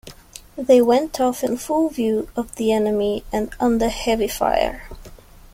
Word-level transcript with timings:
They 0.57 0.81
went 0.81 1.19
off 1.19 1.43
in 1.43 1.57
full 1.57 1.89
view 1.89 2.27
of 2.35 2.55
the 2.55 2.71
enemy 2.71 3.23
and 3.31 3.53
under 3.59 3.87
heavy 3.87 4.27
fire. 4.27 4.87